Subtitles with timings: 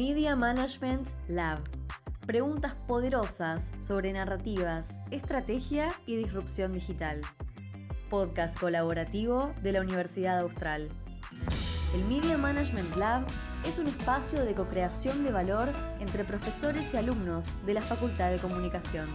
[0.00, 1.58] Media Management Lab.
[2.26, 7.20] Preguntas poderosas sobre narrativas, estrategia y disrupción digital.
[8.08, 10.88] Podcast colaborativo de la Universidad Austral.
[11.92, 13.26] El Media Management Lab
[13.66, 15.68] es un espacio de co-creación de valor
[15.98, 19.06] entre profesores y alumnos de la Facultad de Comunicación.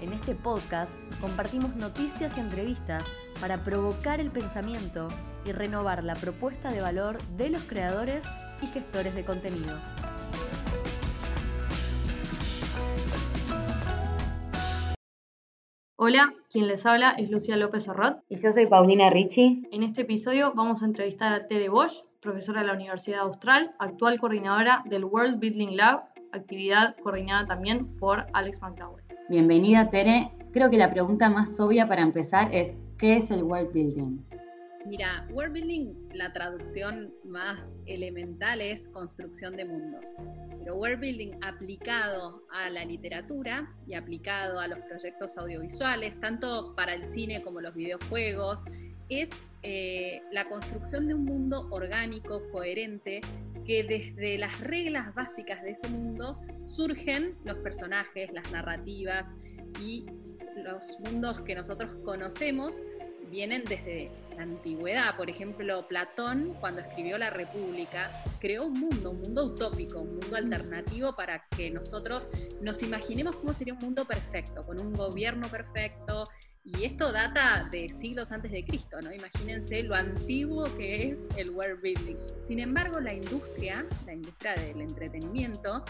[0.00, 3.02] En este podcast compartimos noticias y entrevistas
[3.40, 5.08] para provocar el pensamiento
[5.44, 8.24] y renovar la propuesta de valor de los creadores
[8.62, 9.76] y gestores de contenido.
[16.00, 18.22] Hola, quien les habla es Lucía López Arrot.
[18.28, 19.66] Y yo soy Paulina Ricci.
[19.72, 24.20] En este episodio vamos a entrevistar a Tere Bosch, profesora de la Universidad Austral, actual
[24.20, 29.02] coordinadora del World Building Lab, actividad coordinada también por Alex McDowell.
[29.28, 30.30] Bienvenida, Tere.
[30.52, 34.18] Creo que la pregunta más obvia para empezar es, ¿qué es el World Building?
[34.86, 40.04] Mira, world building, la traducción más elemental es construcción de mundos.
[40.58, 46.94] Pero world building aplicado a la literatura y aplicado a los proyectos audiovisuales, tanto para
[46.94, 48.64] el cine como los videojuegos,
[49.08, 49.30] es
[49.62, 53.20] eh, la construcción de un mundo orgánico, coherente,
[53.66, 59.28] que desde las reglas básicas de ese mundo surgen los personajes, las narrativas
[59.82, 60.06] y
[60.56, 62.80] los mundos que nosotros conocemos
[63.28, 65.16] vienen desde la antigüedad.
[65.16, 70.36] Por ejemplo, Platón, cuando escribió La República, creó un mundo, un mundo utópico, un mundo
[70.36, 72.28] alternativo para que nosotros
[72.60, 76.24] nos imaginemos cómo sería un mundo perfecto, con un gobierno perfecto.
[76.64, 79.10] Y esto data de siglos antes de Cristo, ¿no?
[79.12, 82.16] Imagínense lo antiguo que es el world building.
[82.46, 85.82] Sin embargo, la industria, la industria del entretenimiento,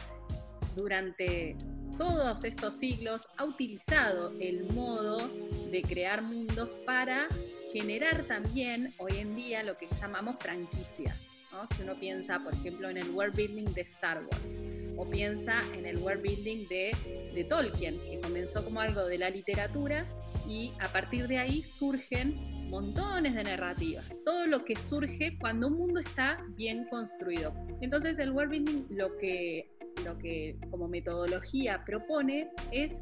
[0.76, 1.56] durante
[1.98, 5.28] todos estos siglos ha utilizado el modo
[5.70, 7.26] de crear mundos para
[7.72, 11.28] generar también hoy en día lo que llamamos franquicias.
[11.74, 14.54] Si uno piensa, por ejemplo, en el world building de Star Wars
[14.96, 16.96] o piensa en el world building de,
[17.34, 20.06] de Tolkien, que comenzó como algo de la literatura
[20.48, 24.04] y a partir de ahí surgen montones de narrativas.
[24.24, 27.52] Todo lo que surge cuando un mundo está bien construido.
[27.80, 29.68] Entonces el world building lo que
[30.08, 32.98] lo que como metodología propone es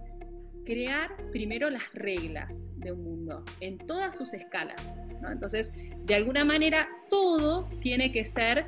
[0.64, 4.82] crear primero las reglas de un mundo en todas sus escalas.
[5.30, 5.72] Entonces,
[6.04, 8.66] de alguna manera, todo tiene que ser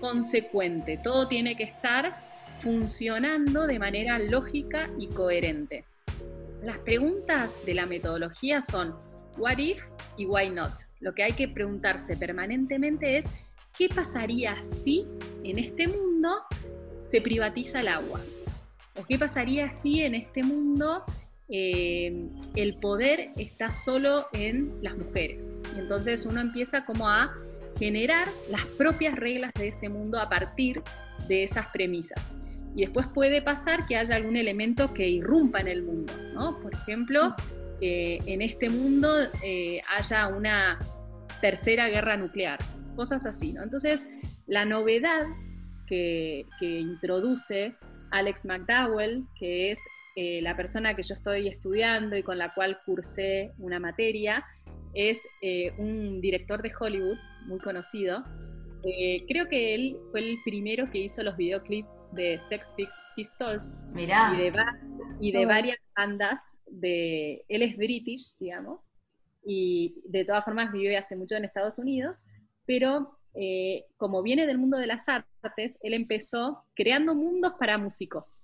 [0.00, 2.28] consecuente, todo tiene que estar
[2.60, 5.84] funcionando de manera lógica y coherente.
[6.62, 8.94] Las preguntas de la metodología son
[9.38, 9.82] what if
[10.18, 10.72] y why not.
[11.00, 13.26] Lo que hay que preguntarse permanentemente es
[13.76, 15.06] qué pasaría si
[15.44, 16.42] en este mundo
[17.08, 18.20] se privatiza el agua?
[18.96, 21.04] ¿O qué pasaría si en este mundo
[21.48, 25.56] eh, el poder está solo en las mujeres?
[25.76, 27.34] entonces uno empieza como a
[27.78, 30.82] generar las propias reglas de ese mundo a partir
[31.28, 32.36] de esas premisas.
[32.74, 36.60] Y después puede pasar que haya algún elemento que irrumpa en el mundo, ¿no?
[36.60, 37.34] Por ejemplo,
[37.80, 40.78] en este mundo eh, haya una
[41.40, 42.58] tercera guerra nuclear,
[42.96, 43.62] cosas así, ¿no?
[43.62, 44.04] Entonces,
[44.46, 45.22] la novedad
[45.88, 47.74] que, introduce
[48.10, 49.80] Alex McDowell, que es
[50.16, 54.44] eh, la persona que yo estoy estudiando y con la cual cursé una materia,
[54.94, 58.24] es eh, un director de Hollywood muy conocido.
[58.84, 62.72] Eh, creo que él fue el primero que hizo los videoclips de Sex
[63.16, 64.52] Pistols y de,
[65.20, 66.42] y de varias bandas.
[66.66, 68.90] De, él es british, digamos,
[69.44, 72.24] y de todas formas vive hace mucho en Estados Unidos,
[72.66, 78.40] pero eh, como viene del mundo de las artes, él empezó creando mundos para músicos.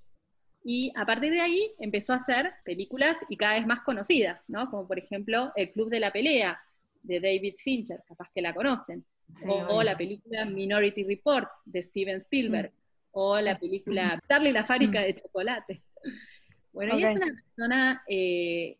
[0.62, 4.70] Y a partir de ahí empezó a hacer películas y cada vez más conocidas, ¿no?
[4.70, 6.60] Como por ejemplo El Club de la Pelea,
[7.02, 9.04] de David Fincher, capaz que la conocen.
[9.48, 12.70] o, la película Minority Report, de Steven Spielberg.
[12.70, 12.84] Mm.
[13.16, 14.28] O la película mm.
[14.28, 15.04] Charlie la fábrica mm.
[15.04, 15.82] de chocolate.
[16.72, 18.78] Bueno, ella es una persona eh,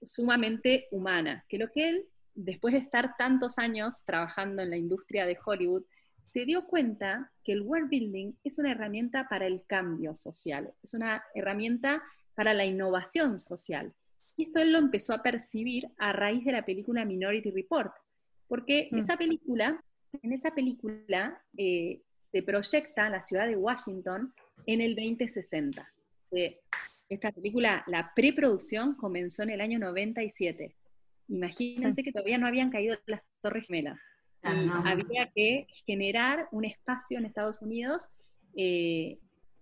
[0.00, 5.26] sumamente humana, que lo que él después de estar tantos años trabajando en la industria
[5.26, 5.84] de Hollywood,
[6.26, 10.92] se dio cuenta que el world building es una herramienta para el cambio social, es
[10.92, 12.02] una herramienta
[12.34, 13.94] para la innovación social.
[14.36, 17.92] Y esto él lo empezó a percibir a raíz de la película Minority Report,
[18.48, 18.98] porque mm.
[18.98, 19.82] esa película,
[20.22, 24.34] en esa película eh, se proyecta la ciudad de Washington
[24.66, 25.90] en el 2060.
[27.08, 30.76] esta película, la preproducción comenzó en el año 97
[31.28, 34.02] Imagínense que todavía no habían caído las Torres Gemelas.
[34.42, 38.06] Y había que generar un espacio en Estados Unidos
[38.54, 39.18] eh,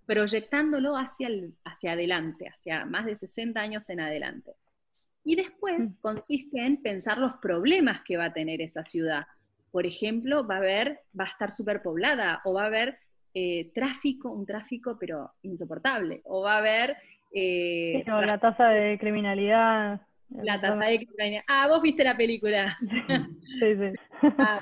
[0.06, 1.28] proyectándolo hacia,
[1.64, 4.52] hacia adelante, hacia más de 60 años en adelante.
[5.24, 6.00] Y después mm.
[6.02, 9.26] consiste en pensar los problemas que va a tener esa ciudad.
[9.70, 12.98] Por ejemplo, va a, haber, va a estar superpoblada o va a haber
[13.32, 16.96] eh, tráfico, un tráfico pero insoportable, o va a haber...
[17.32, 20.00] Eh, la tasa de criminalidad.
[20.30, 21.42] La tasa de criminalidad.
[21.46, 22.76] Ah, vos viste la película.
[23.60, 23.94] sí, sí.
[24.38, 24.60] ah,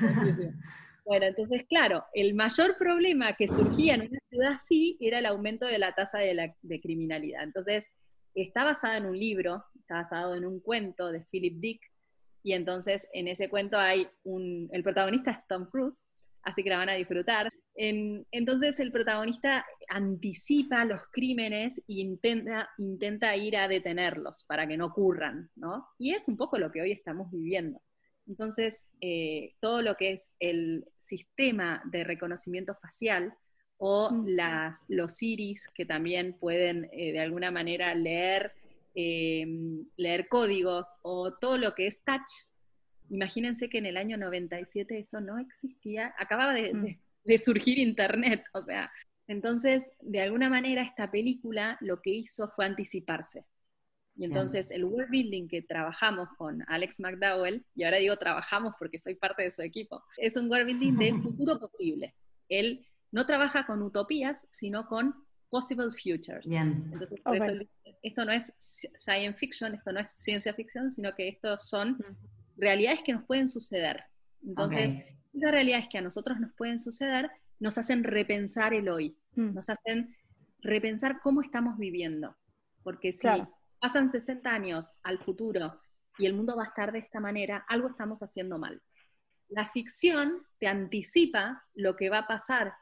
[1.05, 5.67] Bueno, entonces, claro, el mayor problema que surgía en una ciudad así era el aumento
[5.67, 7.43] de la tasa de, la, de criminalidad.
[7.43, 7.91] Entonces,
[8.35, 11.93] está basada en un libro, está basado en un cuento de Philip Dick,
[12.43, 16.11] y entonces en ese cuento hay un, el protagonista es Tom Cruise,
[16.43, 17.49] así que la van a disfrutar.
[17.75, 24.87] entonces el protagonista anticipa los crímenes e intenta, intenta ir a detenerlos para que no
[24.87, 25.87] ocurran, ¿no?
[25.99, 27.81] Y es un poco lo que hoy estamos viviendo.
[28.27, 33.35] Entonces, eh, todo lo que es el sistema de reconocimiento facial
[33.79, 38.53] o las, los iris que también pueden eh, de alguna manera leer,
[38.95, 39.45] eh,
[39.97, 42.31] leer códigos o todo lo que es touch.
[43.12, 46.97] Imagínense que en el año 97 eso no existía, acababa mm.
[47.25, 48.91] de, surgir Internet, o sea,
[49.26, 53.44] entonces de alguna manera esta película lo que hizo fue anticiparse.
[54.17, 58.99] Y entonces el world building que trabajamos con Alex McDowell, y ahora digo trabajamos porque
[58.99, 62.14] soy parte de su equipo, es un world building de futuro posible.
[62.49, 65.14] Él no trabaja con utopías, sino con
[65.50, 66.50] possible futures.
[66.50, 67.53] Entonces, por eso
[68.03, 68.55] esto no es
[68.97, 71.99] science fiction, esto no es ciencia ficción, sino que estos son
[72.56, 74.04] realidades que nos pueden suceder.
[74.44, 74.93] Entonces,
[75.32, 79.54] esas realidades que a nosotros nos pueden suceder nos hacen repensar el hoy, mm.
[79.54, 80.16] nos hacen
[80.60, 82.37] repensar cómo estamos viviendo.
[82.82, 83.28] Porque si
[83.81, 85.81] pasan 60 años al futuro
[86.19, 88.82] y el mundo va a estar de esta manera, algo estamos haciendo mal.
[89.49, 92.75] La ficción te anticipa lo que va a pasar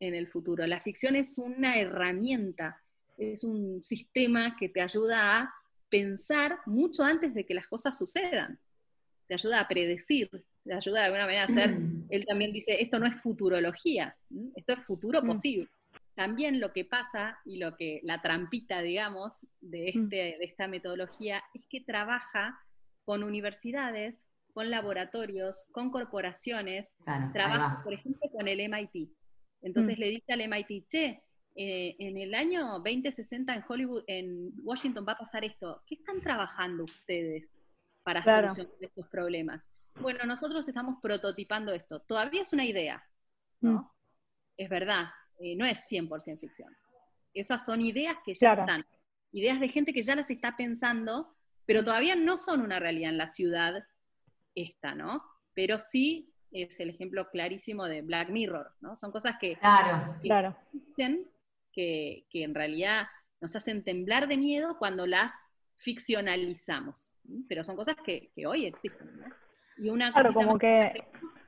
[0.00, 0.66] en el futuro.
[0.66, 2.82] La ficción es una herramienta,
[3.16, 5.54] es un sistema que te ayuda a
[5.88, 8.58] pensar mucho antes de que las cosas sucedan.
[9.26, 10.30] Te ayuda a predecir,
[10.64, 12.06] te ayuda de alguna manera a hacer, mm.
[12.10, 14.16] él también dice, esto no es futurología,
[14.54, 15.26] esto es futuro mm.
[15.26, 15.68] posible
[16.14, 19.98] también lo que pasa y lo que la trampita, digamos, de, mm.
[19.98, 22.58] este, de esta metodología es que trabaja
[23.04, 26.94] con universidades, con laboratorios, con corporaciones,
[27.32, 29.10] trabaja, por ejemplo, con el MIT.
[29.62, 31.22] Entonces le dice al MIT, che,
[31.56, 35.82] eh, en el año 2060 en Hollywood, en Washington va a pasar esto.
[35.86, 37.60] ¿Qué están trabajando ustedes
[38.04, 39.68] para solucionar estos problemas?
[40.00, 42.00] Bueno, nosotros estamos prototipando esto.
[42.00, 43.04] Todavía es una idea,
[43.60, 43.72] ¿no?
[43.72, 43.90] Mm.
[44.56, 45.06] Es verdad,
[45.40, 46.76] eh, no es 100% ficción.
[47.32, 48.86] Esas son ideas que ya están,
[49.32, 51.34] ideas de gente que ya las está pensando,
[51.66, 53.84] pero todavía no son una realidad en la ciudad
[54.54, 55.24] esta, ¿no?
[55.54, 58.94] Pero sí es el ejemplo clarísimo de Black Mirror, ¿no?
[58.94, 60.56] Son cosas que, claro, claro.
[61.72, 63.06] que, que, en realidad
[63.40, 65.32] nos hacen temblar de miedo cuando las
[65.76, 67.10] ficcionalizamos,
[67.48, 69.26] pero son cosas que, que hoy existen, ¿no?
[69.76, 70.92] Y una claro, como que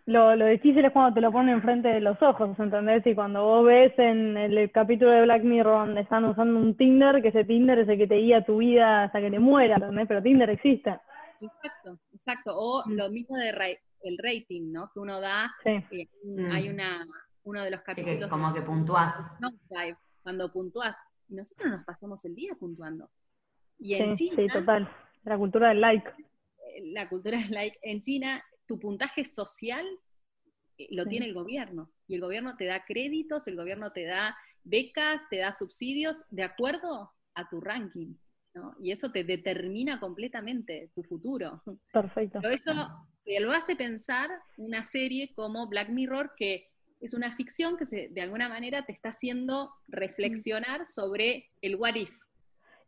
[0.06, 3.06] lo, lo, difícil es cuando te lo ponen enfrente de los ojos, ¿entendés?
[3.06, 7.23] Y cuando vos ves en el, capítulo de Black Mirror donde están usando un Tinder,
[7.23, 10.06] que ese Tinder es el que te guía tu vida hasta que te muera, ¿entendés?
[10.08, 10.99] Pero Tinder existe.
[11.40, 12.56] Exacto, exacto.
[12.56, 12.93] O mm.
[12.93, 14.90] lo mismo de el rating, ¿no?
[14.93, 16.50] Que uno da, eh, mm.
[16.52, 17.05] hay una,
[17.44, 18.31] uno de los capítulos...
[18.31, 19.14] como que puntúas.
[19.40, 19.50] No,
[20.23, 20.96] cuando puntúas.
[21.28, 23.11] Y nosotros nos pasamos el día puntuando.
[23.78, 24.43] Y en sí, China...
[24.43, 24.90] Sí, total.
[25.25, 26.08] La cultura del like.
[26.08, 27.78] Eh, la cultura del like.
[27.82, 29.87] En China tu puntaje social
[30.78, 31.90] eh, lo tiene el gobierno.
[32.09, 36.42] Y el gobierno te da créditos, el gobierno te da becas, te da subsidios de
[36.42, 38.14] acuerdo a tu ranking.
[38.80, 41.62] Y eso te determina completamente tu futuro.
[41.92, 42.38] Perfecto.
[42.40, 42.73] Pero eso
[43.23, 46.66] te lo hace pensar una serie como Black Mirror, que
[47.00, 51.97] es una ficción que se, de alguna manera te está haciendo reflexionar sobre el what
[51.97, 52.11] if,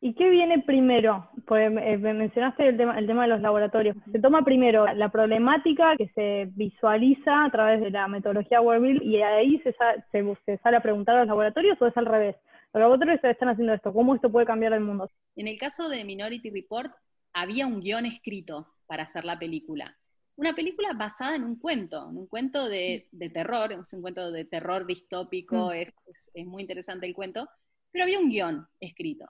[0.00, 1.28] ¿Y qué viene primero?
[1.47, 3.97] Pues eh, mencionaste el tema, el tema de los laboratorios.
[4.12, 9.21] Se toma primero la problemática que se visualiza a través de la metodología WordBuild y
[9.23, 9.75] ahí se,
[10.12, 12.37] se, sale a preguntar a los laboratorios o es al revés.
[12.73, 13.93] Los laboratorios están haciendo esto.
[13.93, 15.11] ¿Cómo esto puede cambiar el mundo?
[15.35, 16.93] En el caso de Minority Report,
[17.33, 19.97] había un guion escrito para hacer la película.
[20.37, 24.87] Una película basada en un cuento, un cuento de, terror, es un cuento de terror
[24.87, 25.73] distópico, mm.
[25.73, 25.93] es,
[26.33, 27.49] es muy interesante el cuento,
[27.90, 29.26] pero había un guion escrito.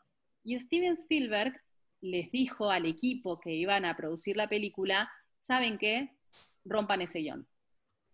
[0.48, 1.60] Y Steven Spielberg
[2.00, 6.16] les dijo al equipo que iban a producir la película, ¿saben qué?
[6.64, 7.46] Rompan ese guion.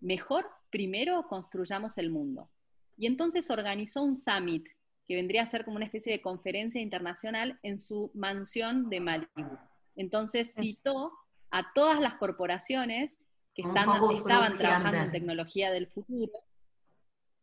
[0.01, 2.51] Mejor primero construyamos el mundo.
[2.97, 4.67] Y entonces organizó un summit
[5.07, 9.57] que vendría a ser como una especie de conferencia internacional en su mansión de Malibu.
[9.95, 11.13] Entonces citó
[11.53, 13.25] a todas las corporaciones
[13.55, 16.33] que estaban trabajando en tecnología del futuro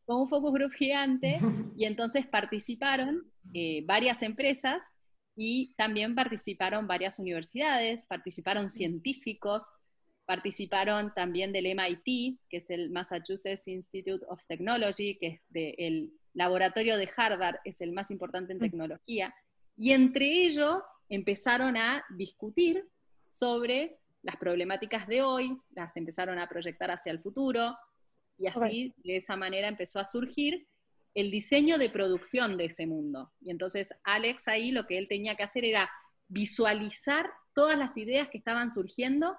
[0.05, 1.39] con un focus group gigante
[1.77, 4.95] y entonces participaron eh, varias empresas
[5.35, 9.63] y también participaron varias universidades, participaron científicos,
[10.25, 15.41] participaron también del MIT, que es el Massachusetts Institute of Technology, que es
[15.77, 19.33] el laboratorio de Harvard, es el más importante en tecnología,
[19.75, 22.87] y entre ellos empezaron a discutir
[23.31, 27.75] sobre las problemáticas de hoy, las empezaron a proyectar hacia el futuro,
[28.37, 30.67] y así de esa manera empezó a surgir
[31.13, 33.31] el diseño de producción de ese mundo.
[33.41, 35.89] Y entonces Alex ahí lo que él tenía que hacer era
[36.27, 39.37] visualizar todas las ideas que estaban surgiendo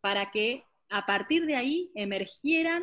[0.00, 2.82] para que a partir de ahí emergieran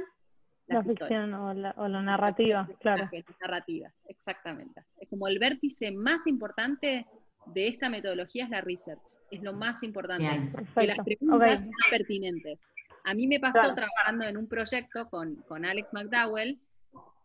[0.68, 3.10] las la ficción o la, o la narrativa, claro.
[3.12, 4.84] Las narrativas, exactamente.
[5.00, 7.08] Es como el vértice más importante
[7.48, 10.52] de esta metodología es la research, es lo más importante.
[10.76, 12.68] Que las preguntas sean pertinentes.
[13.04, 16.60] A mí me pasó trabajando en un proyecto con, con Alex McDowell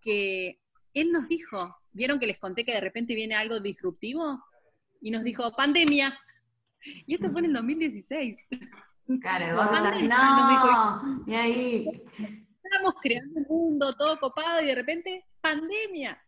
[0.00, 0.58] que
[0.94, 4.42] él nos dijo, ¿vieron que les conté que de repente viene algo disruptivo?
[5.00, 6.16] Y nos dijo, pandemia.
[7.06, 8.38] Y esto fue en el 2016.
[9.20, 12.02] Claro, vos no, y ahí.
[12.62, 16.22] Estábamos creando un mundo todo copado y de repente, pandemia.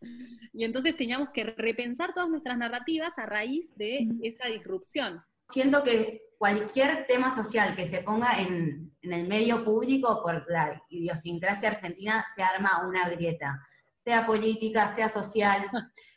[0.53, 5.23] Y entonces teníamos que repensar todas nuestras narrativas a raíz de esa disrupción.
[5.49, 10.81] Siento que cualquier tema social que se ponga en, en el medio público por la
[10.89, 13.65] idiosincrasia argentina se arma una grieta
[14.07, 15.69] sea política, sea social.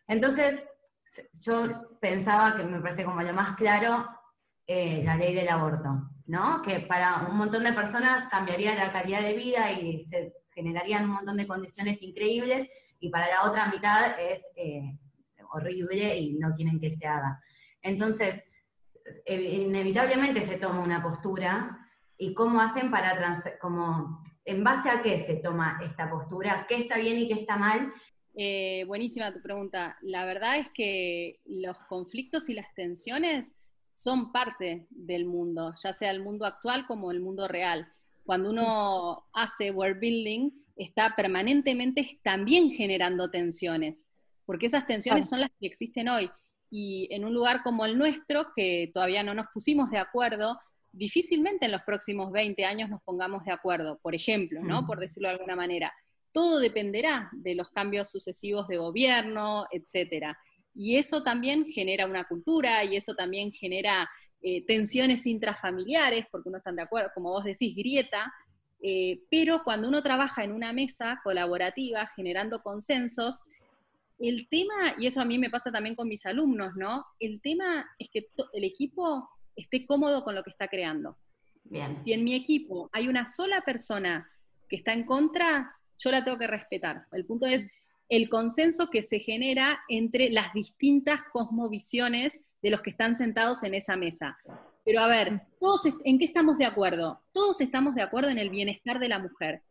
[0.07, 0.65] Entonces,
[1.45, 4.07] yo pensaba que me parece como lo más claro
[4.65, 5.89] eh, la ley del aborto,
[6.27, 6.63] ¿no?
[6.63, 11.17] Que para un montón de personas cambiaría la calidad de vida y se generarían un
[11.17, 12.69] montón de condiciones increíbles,
[13.01, 14.97] y para la otra mitad es eh,
[15.53, 17.41] horrible y no quieren que se haga.
[17.83, 18.45] Entonces,
[19.27, 21.80] inevitablemente se toma una postura,
[22.21, 26.67] y cómo hacen para transferir, como ¿En base a qué se toma esta postura?
[26.69, 27.93] ¿Qué está bien y qué está mal?
[28.35, 29.97] Eh, buenísima tu pregunta.
[30.03, 33.55] La verdad es que los conflictos y las tensiones
[33.95, 37.93] son parte del mundo, ya sea el mundo actual como el mundo real.
[38.25, 44.09] Cuando uno hace world building, está permanentemente también generando tensiones,
[44.47, 46.31] porque esas tensiones son las que existen hoy.
[46.71, 50.59] Y en un lugar como el nuestro, que todavía no nos pusimos de acuerdo,
[50.93, 54.87] difícilmente en los próximos 20 años nos pongamos de acuerdo, por ejemplo, ¿no?
[54.87, 55.93] Por decirlo de alguna manera.
[56.33, 60.39] Todo dependerá de los cambios sucesivos de gobierno, etcétera.
[60.75, 64.09] Y eso también genera una cultura y eso también genera
[64.43, 68.33] eh, tensiones intrafamiliares, porque uno está de acuerdo, como vos decís, grieta,
[68.83, 73.43] eh, pero cuando uno trabaja en una mesa colaborativa, generando consensos,
[74.19, 77.05] el tema, y esto a mí me pasa también con mis alumnos, ¿no?
[77.19, 81.17] El tema es que el equipo esté cómodo con lo que está creando.
[82.03, 84.29] Si en mi equipo hay una sola persona
[84.69, 87.07] que está en contra, yo la tengo que respetar.
[87.13, 87.71] El punto es
[88.09, 93.75] el consenso que se genera entre las distintas cosmovisiones de los que están sentados en
[93.75, 94.37] esa mesa.
[94.85, 97.23] Pero a ver, todos ¿en qué estamos de acuerdo?
[97.33, 99.63] Todos estamos de acuerdo en el bienestar de la mujer.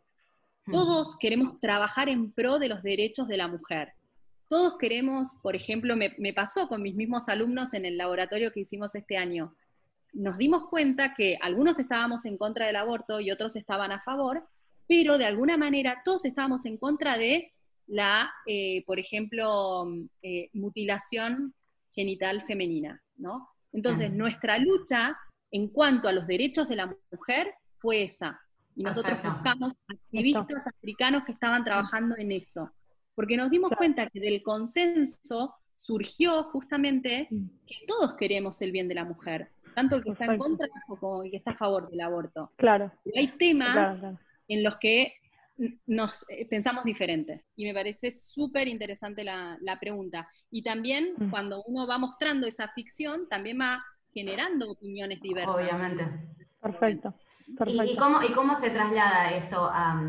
[0.71, 3.93] Todos queremos trabajar en pro de los derechos de la mujer.
[4.47, 8.61] Todos queremos, por ejemplo, me, me pasó con mis mismos alumnos en el laboratorio que
[8.61, 9.55] hicimos este año
[10.13, 14.47] nos dimos cuenta que algunos estábamos en contra del aborto y otros estaban a favor,
[14.87, 17.53] pero de alguna manera todos estábamos en contra de
[17.87, 19.87] la, eh, por ejemplo,
[20.21, 21.53] eh, mutilación
[21.91, 23.49] genital femenina, ¿no?
[23.71, 25.17] Entonces, nuestra lucha
[25.51, 28.39] en cuanto a los derechos de la mujer fue esa.
[28.75, 32.71] Y nosotros buscamos activistas africanos que estaban trabajando en eso.
[33.15, 37.27] Porque nos dimos cuenta que del consenso surgió justamente
[37.65, 41.23] que todos queremos el bien de la mujer tanto el que está en contra como
[41.23, 42.51] el que está a favor del aborto.
[42.57, 42.91] Claro.
[43.15, 43.99] hay temas
[44.47, 45.13] en los que
[45.87, 47.45] nos eh, pensamos diferente.
[47.55, 50.27] Y me parece súper interesante la, pregunta.
[50.49, 51.29] Y también mm.
[51.29, 55.55] cuando uno va mostrando esa ficción, también va generando opiniones diversas.
[55.55, 56.07] Obviamente.
[56.61, 57.13] Perfecto.
[57.65, 59.99] ¿Y, cómo, ¿Y cómo se traslada eso a,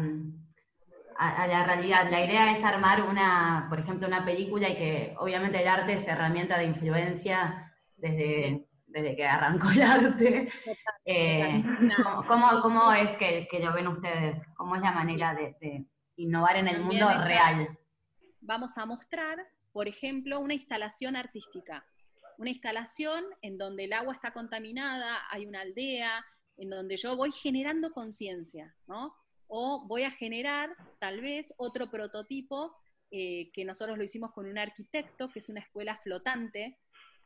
[1.16, 2.10] a, la realidad?
[2.10, 6.06] La idea es armar una, por ejemplo, una película y que obviamente el arte es
[6.06, 10.52] herramienta de influencia desde desde que arrancó el arte.
[11.04, 11.62] Eh,
[12.28, 14.40] ¿cómo, es que, lo ven ustedes?
[14.56, 17.78] ¿Cómo es la manera de, innovar en el mundo real?
[18.40, 19.38] Vamos a mostrar,
[19.72, 21.84] por ejemplo, una instalación artística.
[22.38, 26.24] Una instalación en donde el agua está contaminada, hay una aldea,
[26.56, 29.14] en donde yo voy generando conciencia, ¿no?
[29.46, 32.76] O voy a generar tal vez otro prototipo
[33.10, 36.78] eh, que nosotros lo hicimos con un arquitecto, que es una escuela flotante,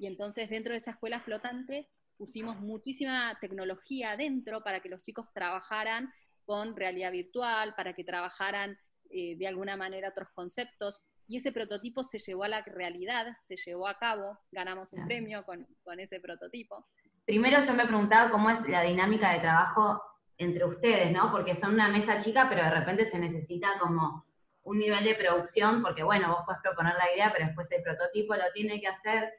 [0.05, 5.33] y entonces dentro de esa escuela flotante pusimos muchísima tecnología adentro para que los chicos
[5.33, 6.13] trabajaran
[6.45, 11.01] con realidad virtual, para que trabajaran eh, de alguna manera otros conceptos.
[11.27, 15.43] Y ese prototipo se llevó a la realidad, se llevó a cabo, ganamos un premio
[15.47, 16.87] con, con ese prototipo.
[17.25, 20.03] Primero yo me he preguntado cómo es la dinámica de trabajo
[20.37, 21.33] entre ustedes, ¿no?
[21.33, 24.27] Porque son una mesa chica, pero de repente se necesita como
[24.65, 28.35] un nivel de producción, porque bueno, vos puedes proponer la idea, pero después el prototipo
[28.35, 29.33] lo tiene que hacer.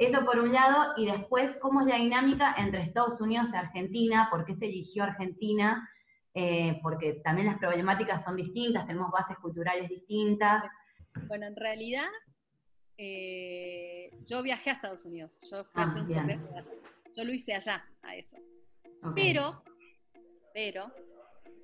[0.00, 4.28] Eso por un lado, y después, ¿cómo es la dinámica entre Estados Unidos y Argentina?
[4.30, 5.90] ¿Por qué se eligió Argentina?
[6.32, 10.64] Eh, porque también las problemáticas son distintas, tenemos bases culturales distintas.
[11.28, 12.06] Bueno, en realidad,
[12.96, 16.72] eh, yo viajé a Estados Unidos, yo fui a ah, hacer un allá.
[17.14, 18.38] Yo lo hice allá, a eso.
[19.14, 19.62] Pero,
[20.54, 20.90] pero,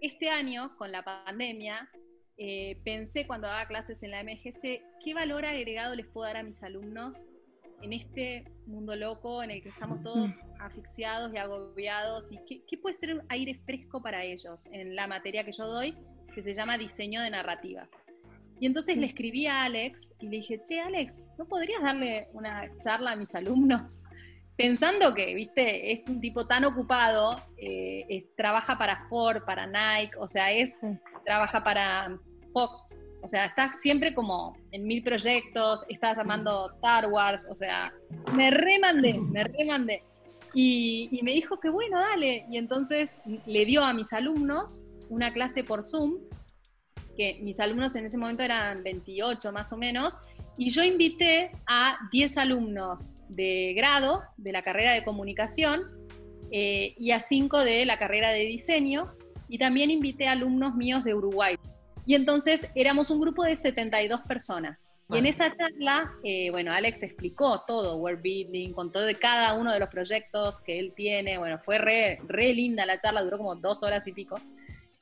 [0.03, 1.89] este año, con la pandemia,
[2.37, 6.43] eh, pensé cuando daba clases en la MGC, ¿qué valor agregado les puedo dar a
[6.43, 7.25] mis alumnos
[7.83, 12.29] en este mundo loco en el que estamos todos asfixiados y agobiados?
[12.31, 15.97] ¿Y qué, puede ser aire fresco para ellos en la materia que yo doy,
[16.35, 17.89] que se llama diseño de narrativas?
[18.59, 22.71] Y entonces le escribí a Alex y le dije, che, Alex, ¿no podrías darle una
[22.81, 24.03] charla a mis alumnos?
[24.57, 30.27] Pensando que, viste, es un tipo tan ocupado, eh, trabaja para Ford, para Nike, o
[30.27, 30.81] sea, es,
[31.27, 32.19] trabaja para
[32.55, 32.87] Fox,
[33.23, 37.93] o sea, está siempre como en mil proyectos, está llamando Star Wars, o sea,
[38.35, 40.03] me remandé, me remandé.
[40.55, 42.47] Y, y me dijo que bueno, dale.
[42.51, 46.19] Y entonces le dio a mis alumnos una clase por Zoom,
[47.17, 50.19] que mis alumnos en ese momento eran 28 más o menos,
[50.59, 55.83] y yo invité a 10 alumnos de grado de la carrera de comunicación
[56.51, 59.13] eh, y a 5 de la carrera de diseño,
[59.49, 61.57] y también invité a alumnos míos de Uruguay.
[62.07, 64.93] Y entonces éramos un grupo de 72 personas.
[65.09, 69.55] Y en esa charla, eh, bueno, Alex explicó todo, World Building, con todo de cada
[69.55, 71.37] uno de los proyectos que él tiene.
[71.37, 74.41] Bueno, fue re, re linda la charla, duró como dos horas y pico.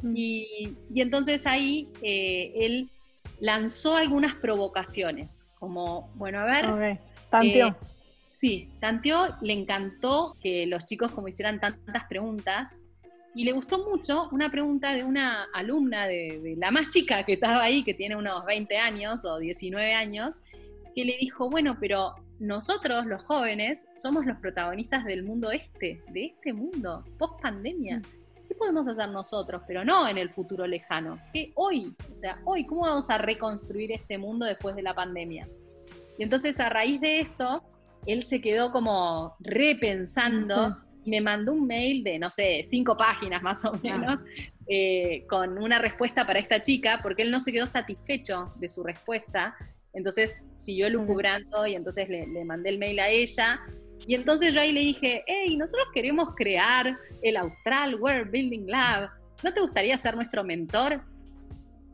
[0.03, 0.13] Mm.
[0.17, 2.91] Y, y, entonces ahí eh, él
[3.39, 6.71] lanzó algunas provocaciones, como, bueno, a ver...
[6.71, 6.99] Okay.
[7.29, 7.69] Tanteó.
[7.69, 7.75] Eh,
[8.31, 12.79] sí, tanteó, le encantó que los chicos como hicieran tantas preguntas
[13.35, 17.63] y le gustó mucho una pregunta de una alumna de, la más chica que estaba
[17.63, 20.41] ahí, que tiene unos 20 años o 19 años,
[20.95, 26.27] que le dijo, bueno, pero nosotros los jóvenes somos los protagonistas del mundo este, de
[26.27, 28.01] este mundo, post pandemia.
[28.47, 29.63] ¿Qué podemos hacer nosotros?
[29.67, 33.91] Pero no en el futuro lejano, que hoy, o sea, hoy, ¿cómo vamos a reconstruir
[33.91, 35.49] este mundo después de la pandemia?
[36.19, 37.65] Y entonces a raíz de eso,
[38.07, 43.43] él se quedó como repensando y me mandó un mail de, no sé, cinco páginas
[43.43, 44.25] más o menos,
[44.67, 48.83] eh, con una respuesta para esta chica, porque él no se quedó satisfecho de su
[48.83, 49.55] respuesta.
[49.93, 53.61] Entonces siguió lucubrando y entonces le, le mandé el mail a ella.
[54.07, 59.11] Y entonces yo ahí le dije, hey, nosotros queremos crear el Austral World Building Lab.
[59.43, 61.03] ¿No te gustaría ser nuestro mentor?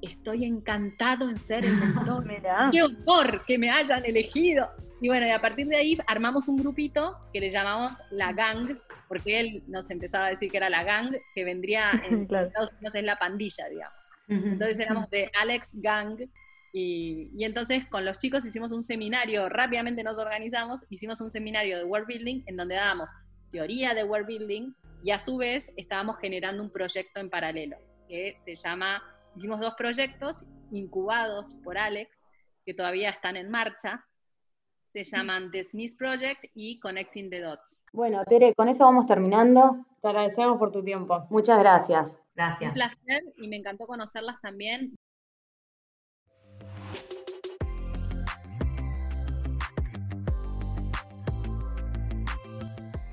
[0.00, 2.24] Estoy encantado en ser el mentor.
[2.72, 4.70] ¡Qué honor que me hayan elegido!
[5.00, 8.76] Y bueno, y a partir de ahí armamos un grupito que le llamamos La Gang,
[9.10, 12.94] porque él nos empezaba a decir que era la gang, que vendría en Estados Unidos
[12.94, 13.94] es la pandilla, digamos.
[14.28, 16.16] Entonces éramos de Alex Gang,
[16.72, 21.76] y, y, entonces con los chicos hicimos un seminario, rápidamente nos organizamos, hicimos un seminario
[21.78, 23.10] de world building en donde dábamos
[23.50, 28.36] teoría de world building y a su vez estábamos generando un proyecto en paralelo, que
[28.36, 29.02] se llama,
[29.36, 32.24] hicimos dos proyectos incubados por Alex,
[32.64, 34.04] que todavía están en marcha,
[34.90, 37.82] se llaman The Smith Project y Connecting the Dots.
[37.92, 39.86] Bueno, Tere, con eso vamos terminando.
[40.02, 41.26] Te agradecemos por tu tiempo.
[41.30, 42.18] Muchas gracias.
[42.34, 42.70] Gracias.
[42.70, 44.96] Un placer y me encantó conocerlas también.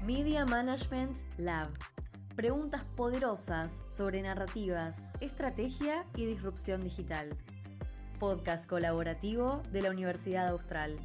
[0.06, 1.70] Media Management Lab.
[2.36, 7.36] Preguntas poderosas sobre narrativas, estrategia y disrupción digital.
[8.20, 10.96] Podcast colaborativo de la Universidad Austral.